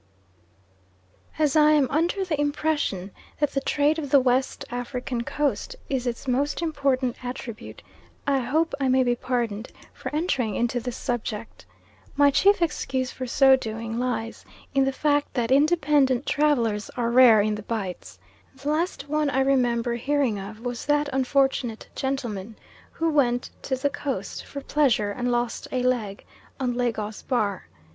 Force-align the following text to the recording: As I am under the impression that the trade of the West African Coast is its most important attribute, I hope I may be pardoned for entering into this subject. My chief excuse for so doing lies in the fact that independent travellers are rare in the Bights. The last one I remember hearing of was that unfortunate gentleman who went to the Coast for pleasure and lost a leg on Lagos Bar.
As 1.37 1.55
I 1.55 1.73
am 1.73 1.87
under 1.91 2.25
the 2.25 2.41
impression 2.41 3.11
that 3.39 3.51
the 3.51 3.61
trade 3.61 3.99
of 3.99 4.09
the 4.09 4.19
West 4.19 4.65
African 4.71 5.21
Coast 5.21 5.75
is 5.91 6.07
its 6.07 6.27
most 6.27 6.63
important 6.63 7.23
attribute, 7.23 7.83
I 8.25 8.39
hope 8.39 8.73
I 8.79 8.87
may 8.87 9.03
be 9.03 9.13
pardoned 9.15 9.67
for 9.93 10.09
entering 10.15 10.55
into 10.55 10.79
this 10.79 10.97
subject. 10.97 11.67
My 12.15 12.31
chief 12.31 12.63
excuse 12.63 13.11
for 13.11 13.27
so 13.27 13.55
doing 13.55 13.99
lies 13.99 14.43
in 14.73 14.85
the 14.85 14.91
fact 14.91 15.35
that 15.35 15.51
independent 15.51 16.25
travellers 16.25 16.89
are 16.97 17.11
rare 17.11 17.41
in 17.41 17.53
the 17.53 17.61
Bights. 17.61 18.17
The 18.55 18.69
last 18.71 19.07
one 19.07 19.29
I 19.29 19.41
remember 19.41 19.93
hearing 19.93 20.39
of 20.39 20.61
was 20.61 20.83
that 20.87 21.09
unfortunate 21.13 21.89
gentleman 21.93 22.55
who 22.93 23.11
went 23.11 23.51
to 23.61 23.75
the 23.75 23.91
Coast 23.91 24.45
for 24.45 24.61
pleasure 24.61 25.11
and 25.11 25.31
lost 25.31 25.67
a 25.71 25.83
leg 25.83 26.25
on 26.59 26.73
Lagos 26.73 27.21
Bar. 27.21 27.67